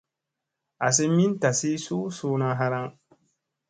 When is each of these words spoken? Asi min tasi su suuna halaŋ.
Asi 0.87 1.05
min 1.15 1.31
tasi 1.45 1.71
su 1.85 1.99
suuna 2.17 2.49
halaŋ. 2.59 2.85